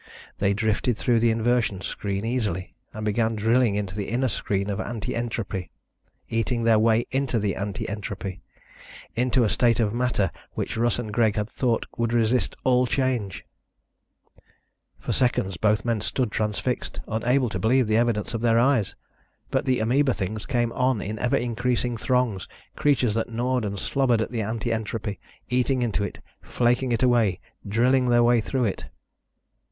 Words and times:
They 0.39 0.55
drifted 0.55 0.97
through 0.97 1.19
the 1.19 1.29
inversion 1.29 1.79
screen 1.81 2.25
easily 2.25 2.73
and 2.91 3.05
began 3.05 3.35
drilling 3.35 3.75
into 3.75 3.93
the 3.95 4.09
inner 4.09 4.29
screen 4.29 4.67
of 4.67 4.79
anti 4.79 5.15
entropy. 5.15 5.69
Eating 6.27 6.63
their 6.63 6.79
way 6.79 7.05
into 7.11 7.37
the 7.37 7.55
anti 7.55 7.87
entropy... 7.87 8.41
into 9.15 9.43
a 9.43 9.49
state 9.49 9.79
of 9.79 9.93
matter 9.93 10.31
which 10.53 10.75
Russ 10.75 10.97
and 10.97 11.13
Greg 11.13 11.35
had 11.35 11.47
thought 11.47 11.85
would 11.97 12.13
resist 12.13 12.55
all 12.63 12.87
change! 12.87 13.45
For 14.97 15.13
seconds 15.13 15.57
both 15.57 15.85
men 15.85 16.01
stood 16.01 16.31
transfixed, 16.31 16.99
unable 17.07 17.49
to 17.49 17.59
believe 17.59 17.85
the 17.85 17.97
evidence 17.97 18.33
of 18.33 18.41
their 18.41 18.57
eyes. 18.57 18.95
But 19.51 19.65
the 19.65 19.77
ameba 19.79 20.15
things 20.15 20.47
came 20.47 20.71
on 20.73 20.99
in 20.99 21.19
ever 21.19 21.37
increasing 21.37 21.95
throngs, 21.95 22.47
creatures 22.75 23.13
that 23.13 23.29
gnawed 23.29 23.63
and 23.65 23.77
slobbered 23.77 24.23
at 24.23 24.31
the 24.31 24.41
anti 24.41 24.73
entropy, 24.73 25.19
eating 25.47 25.83
into 25.83 26.03
it, 26.03 26.17
flaking 26.41 26.91
it 26.91 27.03
away, 27.03 27.39
drilling 27.67 28.07
their 28.07 28.23
way 28.23 28.41
through 28.41 28.65
it. 28.65 28.85